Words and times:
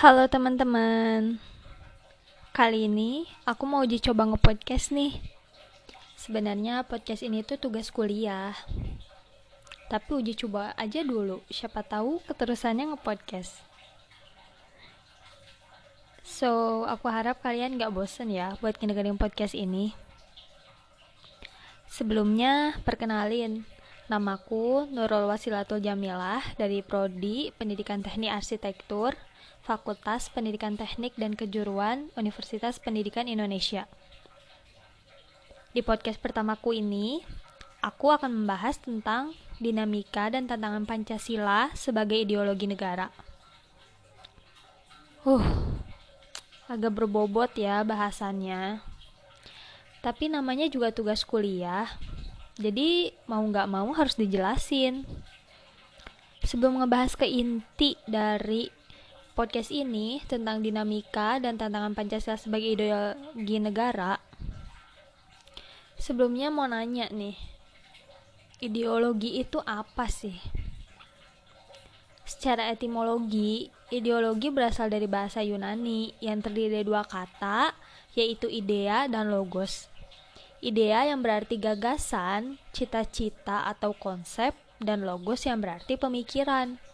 Halo 0.00 0.24
teman-teman. 0.32 1.36
Kali 2.56 2.88
ini 2.88 3.28
aku 3.44 3.68
mau 3.68 3.84
uji 3.84 4.00
coba 4.00 4.24
nge-podcast 4.32 4.96
nih. 4.96 5.20
Sebenarnya 6.16 6.88
podcast 6.88 7.20
ini 7.20 7.44
tuh 7.44 7.60
tugas 7.60 7.92
kuliah. 7.92 8.56
Tapi 9.92 10.10
uji 10.16 10.32
coba 10.40 10.72
aja 10.80 11.04
dulu, 11.04 11.44
siapa 11.52 11.84
tahu 11.84 12.16
keterusannya 12.24 12.96
nge-podcast. 12.96 13.60
So, 16.24 16.88
aku 16.88 17.04
harap 17.12 17.44
kalian 17.44 17.76
gak 17.76 17.92
bosen 17.92 18.32
ya 18.32 18.56
buat 18.64 18.80
ngedengerin 18.80 19.20
podcast 19.20 19.52
ini. 19.52 19.92
Sebelumnya, 21.92 22.72
perkenalin, 22.88 23.68
namaku 24.08 24.88
Nurul 24.88 25.28
Wasilatul 25.28 25.84
Jamilah 25.84 26.40
dari 26.56 26.80
Prodi 26.80 27.52
Pendidikan 27.52 28.00
Teknik 28.00 28.32
Arsitektur, 28.32 29.12
Fakultas 29.70 30.26
Pendidikan 30.34 30.74
Teknik 30.74 31.14
dan 31.14 31.38
Kejuruan 31.38 32.10
Universitas 32.18 32.82
Pendidikan 32.82 33.30
Indonesia. 33.30 33.86
Di 35.70 35.78
podcast 35.78 36.18
pertamaku 36.18 36.74
ini, 36.74 37.22
aku 37.78 38.10
akan 38.10 38.34
membahas 38.34 38.82
tentang 38.82 39.30
dinamika 39.62 40.26
dan 40.26 40.50
tantangan 40.50 40.90
Pancasila 40.90 41.70
sebagai 41.78 42.18
ideologi 42.18 42.66
negara. 42.66 43.14
Huh, 45.22 45.46
agak 46.66 46.90
berbobot 46.90 47.54
ya 47.54 47.86
bahasannya. 47.86 48.82
Tapi 50.02 50.34
namanya 50.34 50.66
juga 50.66 50.90
tugas 50.90 51.22
kuliah, 51.22 51.86
jadi 52.58 53.14
mau 53.30 53.46
nggak 53.46 53.70
mau 53.70 53.86
harus 53.94 54.18
dijelasin. 54.18 55.06
Sebelum 56.42 56.82
ngebahas 56.82 57.14
ke 57.14 57.30
inti 57.30 57.94
dari 58.10 58.79
podcast 59.40 59.72
ini 59.72 60.20
tentang 60.28 60.60
dinamika 60.60 61.40
dan 61.40 61.56
tantangan 61.56 61.96
Pancasila 61.96 62.36
sebagai 62.36 62.76
ideologi 62.76 63.56
negara, 63.56 64.20
sebelumnya 65.96 66.52
mau 66.52 66.68
nanya 66.68 67.08
nih, 67.08 67.40
ideologi 68.60 69.40
itu 69.40 69.56
apa 69.64 70.12
sih? 70.12 70.36
Secara 72.28 72.68
etimologi, 72.68 73.72
ideologi 73.88 74.52
berasal 74.52 74.92
dari 74.92 75.08
bahasa 75.08 75.40
Yunani 75.40 76.12
yang 76.20 76.44
terdiri 76.44 76.76
dari 76.76 76.84
dua 76.84 77.08
kata, 77.08 77.72
yaitu 78.12 78.44
idea 78.44 79.08
dan 79.08 79.32
logos. 79.32 79.88
Idea 80.60 81.08
yang 81.08 81.24
berarti 81.24 81.56
gagasan, 81.56 82.60
cita-cita 82.76 83.64
atau 83.72 83.96
konsep, 83.96 84.52
dan 84.76 85.00
logos 85.08 85.48
yang 85.48 85.64
berarti 85.64 85.96
pemikiran. 85.96 86.89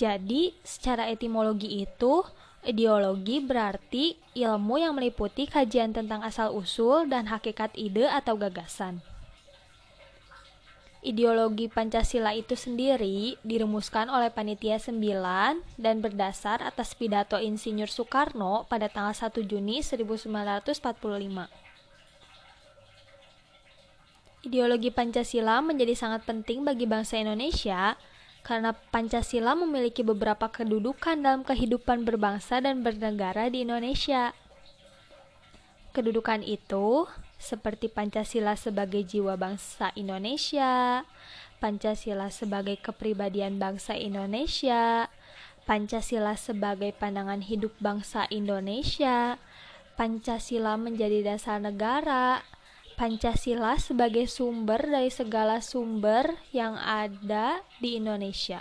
Jadi, 0.00 0.56
secara 0.64 1.12
etimologi 1.12 1.84
itu, 1.84 2.24
ideologi 2.64 3.36
berarti 3.44 4.16
ilmu 4.32 4.80
yang 4.80 4.96
meliputi 4.96 5.44
kajian 5.44 5.92
tentang 5.92 6.24
asal-usul 6.24 7.04
dan 7.04 7.28
hakikat 7.28 7.76
ide 7.76 8.08
atau 8.08 8.40
gagasan. 8.40 9.04
Ideologi 11.04 11.68
Pancasila 11.68 12.32
itu 12.32 12.56
sendiri 12.56 13.36
dirumuskan 13.44 14.08
oleh 14.08 14.32
Panitia 14.32 14.80
9 14.80 15.00
dan 15.76 16.00
berdasar 16.00 16.64
atas 16.64 16.96
pidato 16.96 17.36
Insinyur 17.36 17.88
Soekarno 17.88 18.68
pada 18.72 18.88
tanggal 18.88 19.12
1 19.12 19.36
Juni 19.44 19.84
1945. 19.84 20.80
Ideologi 24.48 24.88
Pancasila 24.92 25.60
menjadi 25.60 25.92
sangat 25.92 26.24
penting 26.24 26.64
bagi 26.64 26.88
bangsa 26.88 27.20
Indonesia 27.20 28.00
karena 28.40 28.72
Pancasila 28.72 29.52
memiliki 29.54 30.00
beberapa 30.00 30.48
kedudukan 30.48 31.20
dalam 31.20 31.42
kehidupan 31.44 32.08
berbangsa 32.08 32.58
dan 32.64 32.80
bernegara 32.80 33.52
di 33.52 33.62
Indonesia. 33.62 34.32
Kedudukan 35.90 36.46
itu 36.46 37.10
seperti 37.40 37.90
Pancasila 37.90 38.54
sebagai 38.54 39.02
jiwa 39.02 39.34
bangsa 39.34 39.90
Indonesia, 39.98 41.02
Pancasila 41.58 42.32
sebagai 42.32 42.78
kepribadian 42.80 43.60
bangsa 43.60 43.96
Indonesia, 43.98 45.10
Pancasila 45.68 46.34
sebagai 46.34 46.94
pandangan 46.96 47.44
hidup 47.44 47.74
bangsa 47.78 48.24
Indonesia, 48.32 49.36
Pancasila 50.00 50.80
menjadi 50.80 51.20
dasar 51.20 51.60
negara, 51.60 52.40
Pancasila 53.00 53.80
sebagai 53.80 54.28
sumber 54.28 54.84
dari 54.84 55.08
segala 55.08 55.64
sumber 55.64 56.36
yang 56.52 56.76
ada 56.76 57.64
di 57.80 57.96
Indonesia. 57.96 58.60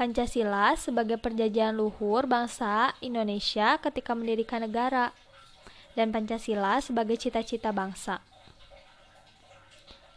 Pancasila 0.00 0.72
sebagai 0.80 1.20
perjanjian 1.20 1.76
luhur 1.76 2.24
bangsa 2.24 2.96
Indonesia 3.04 3.76
ketika 3.84 4.16
mendirikan 4.16 4.64
negara, 4.64 5.12
dan 5.92 6.08
Pancasila 6.08 6.80
sebagai 6.80 7.20
cita-cita 7.20 7.68
bangsa. 7.68 8.24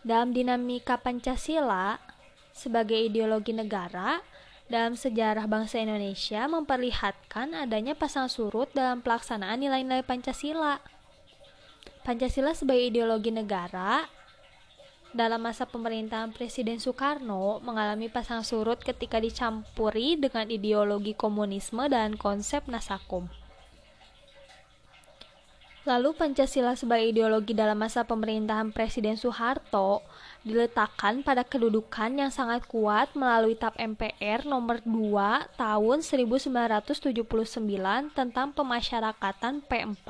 Dalam 0.08 0.32
dinamika 0.32 0.96
Pancasila 0.96 2.00
sebagai 2.56 2.96
ideologi 2.96 3.52
negara, 3.52 4.24
dalam 4.72 4.96
sejarah 4.96 5.46
bangsa 5.46 5.84
Indonesia 5.84 6.48
memperlihatkan 6.48 7.52
adanya 7.56 7.94
pasang 7.94 8.32
surut 8.32 8.72
dalam 8.72 9.04
pelaksanaan 9.04 9.60
nilai-nilai 9.60 10.04
Pancasila. 10.08 10.80
Pancasila 12.04 12.52
sebagai 12.56 12.92
ideologi 12.92 13.32
negara 13.32 14.08
dalam 15.14 15.46
masa 15.46 15.70
pemerintahan 15.70 16.34
Presiden 16.34 16.82
Soekarno 16.82 17.62
mengalami 17.62 18.10
pasang 18.10 18.42
surut 18.42 18.82
ketika 18.82 19.22
dicampuri 19.22 20.18
dengan 20.18 20.50
ideologi 20.50 21.14
komunisme 21.14 21.86
dan 21.86 22.18
konsep 22.18 22.66
nasakom. 22.66 23.30
Lalu 25.84 26.16
Pancasila 26.16 26.80
sebagai 26.80 27.12
ideologi 27.12 27.52
dalam 27.52 27.76
masa 27.76 28.08
pemerintahan 28.08 28.72
Presiden 28.72 29.20
Soeharto 29.20 30.00
diletakkan 30.48 31.28
pada 31.28 31.44
kedudukan 31.44 32.24
yang 32.24 32.32
sangat 32.32 32.64
kuat 32.72 33.12
melalui 33.20 33.60
TAP 33.60 33.76
MPR 33.76 34.48
nomor 34.48 34.80
2 34.88 35.60
tahun 35.60 35.98
1979 36.00 36.88
tentang 38.16 38.56
pemasyarakatan 38.56 39.60
P4. 39.68 40.08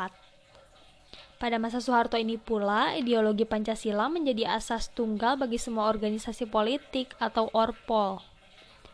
Pada 1.42 1.58
masa 1.58 1.82
Soeharto 1.82 2.22
ini 2.22 2.38
pula, 2.38 2.94
ideologi 2.94 3.42
Pancasila 3.42 4.14
menjadi 4.14 4.54
asas 4.54 4.94
tunggal 4.94 5.42
bagi 5.42 5.58
semua 5.58 5.90
organisasi 5.90 6.54
politik 6.54 7.18
atau 7.18 7.50
ORPOL 7.50 8.22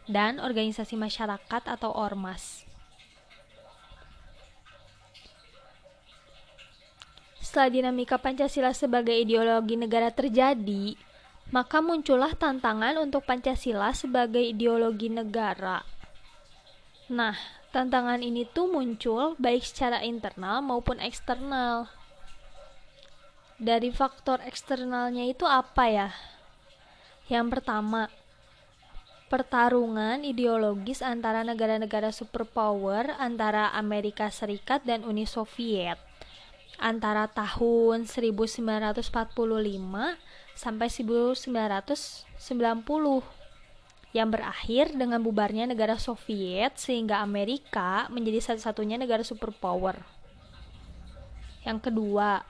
dan 0.08 0.40
organisasi 0.40 0.96
masyarakat 0.96 1.62
atau 1.68 1.92
ORMAS. 1.92 2.69
Setelah 7.50 7.74
dinamika 7.74 8.22
Pancasila 8.22 8.70
sebagai 8.78 9.18
ideologi 9.18 9.74
negara 9.74 10.14
terjadi, 10.14 10.94
maka 11.50 11.82
muncullah 11.82 12.38
tantangan 12.38 12.94
untuk 13.02 13.26
Pancasila 13.26 13.90
sebagai 13.90 14.38
ideologi 14.38 15.10
negara. 15.10 15.82
Nah, 17.10 17.34
tantangan 17.74 18.22
ini 18.22 18.46
tuh 18.46 18.70
muncul 18.70 19.34
baik 19.42 19.66
secara 19.66 20.06
internal 20.06 20.62
maupun 20.62 21.02
eksternal. 21.02 21.90
Dari 23.58 23.90
faktor 23.98 24.46
eksternalnya 24.46 25.26
itu 25.26 25.50
apa 25.50 25.90
ya? 25.90 26.14
Yang 27.34 27.58
pertama, 27.58 28.14
pertarungan 29.26 30.22
ideologis 30.22 31.02
antara 31.02 31.42
negara-negara 31.42 32.14
superpower 32.14 33.10
antara 33.18 33.74
Amerika 33.74 34.30
Serikat 34.30 34.86
dan 34.86 35.02
Uni 35.02 35.26
Soviet 35.26 36.09
antara 36.80 37.28
tahun 37.28 38.08
1945 38.08 39.04
sampai 40.56 40.88
1990 40.88 41.44
yang 44.10 44.34
berakhir 44.34 44.98
dengan 44.98 45.22
bubarnya 45.22 45.70
negara 45.70 46.02
Soviet 46.02 46.82
sehingga 46.82 47.22
Amerika 47.22 48.10
menjadi 48.10 48.42
satu-satunya 48.42 48.98
negara 48.98 49.22
superpower. 49.22 50.02
Yang 51.62 51.92
kedua, 51.92 52.42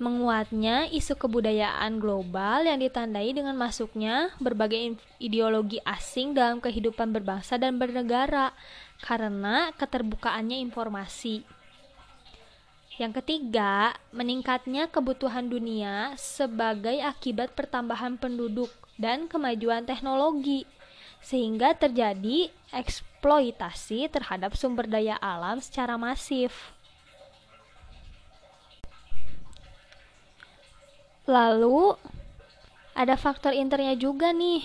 menguatnya 0.00 0.88
isu 0.88 1.14
kebudayaan 1.14 2.00
global 2.00 2.64
yang 2.64 2.80
ditandai 2.80 3.36
dengan 3.36 3.54
masuknya 3.54 4.32
berbagai 4.40 4.96
ideologi 5.20 5.76
asing 5.84 6.32
dalam 6.32 6.58
kehidupan 6.58 7.12
berbangsa 7.12 7.60
dan 7.60 7.76
bernegara 7.76 8.56
karena 9.04 9.70
keterbukaannya 9.76 10.56
informasi. 10.64 11.59
Yang 13.00 13.24
ketiga, 13.24 13.96
meningkatnya 14.12 14.84
kebutuhan 14.84 15.48
dunia 15.48 16.12
sebagai 16.20 17.00
akibat 17.00 17.56
pertambahan 17.56 18.20
penduduk 18.20 18.68
dan 19.00 19.24
kemajuan 19.24 19.88
teknologi, 19.88 20.68
sehingga 21.24 21.72
terjadi 21.72 22.52
eksploitasi 22.68 24.12
terhadap 24.12 24.52
sumber 24.52 24.84
daya 24.84 25.16
alam 25.16 25.64
secara 25.64 25.96
masif. 25.96 26.76
Lalu, 31.24 31.96
ada 32.92 33.16
faktor 33.16 33.56
internya 33.56 33.96
juga 33.96 34.28
nih. 34.28 34.60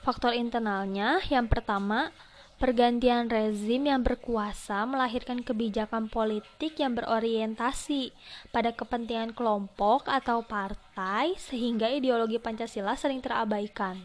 Faktor 0.00 0.32
internalnya 0.32 1.20
yang 1.28 1.52
pertama, 1.52 2.08
pergantian 2.56 3.26
rezim 3.26 3.84
yang 3.84 4.00
berkuasa 4.00 4.86
melahirkan 4.86 5.42
kebijakan 5.42 6.06
politik 6.08 6.78
yang 6.78 6.94
berorientasi 6.94 8.14
pada 8.54 8.70
kepentingan 8.70 9.34
kelompok 9.34 10.06
atau 10.06 10.46
partai 10.46 11.34
sehingga 11.36 11.90
ideologi 11.90 12.38
Pancasila 12.38 12.94
sering 12.94 13.20
terabaikan. 13.20 13.98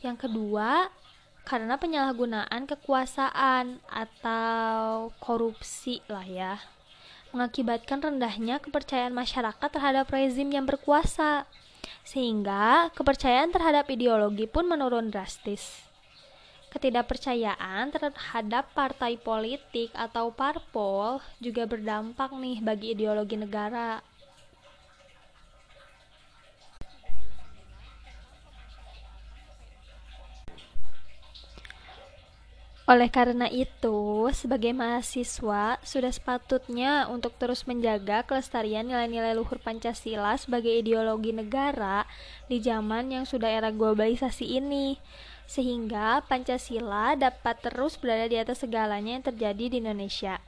Yang 0.00 0.28
kedua, 0.28 0.90
karena 1.46 1.78
penyalahgunaan 1.78 2.66
kekuasaan 2.66 3.78
atau 3.86 5.14
korupsi 5.22 6.02
lah 6.10 6.26
ya 6.26 6.58
mengakibatkan 7.30 8.02
rendahnya 8.02 8.58
kepercayaan 8.58 9.14
masyarakat 9.14 9.68
terhadap 9.70 10.10
rezim 10.10 10.50
yang 10.50 10.66
berkuasa 10.66 11.46
sehingga 12.02 12.90
kepercayaan 12.94 13.54
terhadap 13.54 13.86
ideologi 13.90 14.46
pun 14.46 14.66
menurun 14.66 15.10
drastis. 15.10 15.85
Ketidakpercayaan 16.72 17.94
terhadap 17.94 18.64
partai 18.74 19.16
politik 19.20 19.94
atau 19.94 20.34
parpol 20.34 21.22
juga 21.38 21.64
berdampak 21.64 22.34
nih 22.34 22.58
bagi 22.60 22.92
ideologi 22.92 23.38
negara. 23.38 24.02
Oleh 32.86 33.10
karena 33.10 33.50
itu, 33.50 34.30
sebagai 34.30 34.70
mahasiswa 34.70 35.74
sudah 35.82 36.12
sepatutnya 36.14 37.10
untuk 37.10 37.34
terus 37.34 37.66
menjaga 37.66 38.22
kelestarian 38.22 38.86
nilai-nilai 38.86 39.34
luhur 39.34 39.58
Pancasila 39.58 40.38
sebagai 40.38 40.70
ideologi 40.70 41.34
negara 41.34 42.06
di 42.46 42.62
zaman 42.62 43.10
yang 43.10 43.26
sudah 43.26 43.50
era 43.50 43.74
globalisasi 43.74 44.62
ini, 44.62 45.02
sehingga 45.50 46.22
Pancasila 46.30 47.18
dapat 47.18 47.58
terus 47.58 47.98
berada 47.98 48.30
di 48.30 48.38
atas 48.38 48.62
segalanya 48.62 49.18
yang 49.18 49.24
terjadi 49.26 49.66
di 49.66 49.76
Indonesia. 49.82 50.38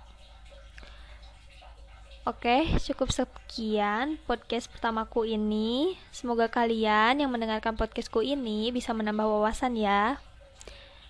Oke, 2.23 2.71
cukup 2.87 3.11
sekian 3.11 4.15
podcast 4.31 4.71
pertamaku 4.71 5.27
ini. 5.27 5.99
Semoga 6.15 6.47
kalian 6.47 7.19
yang 7.19 7.35
mendengarkan 7.35 7.75
podcastku 7.75 8.23
ini 8.23 8.71
bisa 8.71 8.95
menambah 8.95 9.27
wawasan 9.27 9.75
ya. 9.75 10.23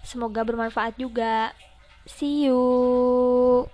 Semoga 0.02 0.44
bermanfaat 0.44 0.96
juga. 0.98 1.52
See 2.08 2.48
you. 2.48 3.68